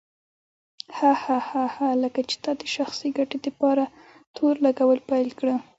[0.97, 1.37] هه هه
[1.75, 3.83] هه لکه چې تا د شخصي ګټې دپاره
[4.35, 5.55] تور لګول پيل کړه.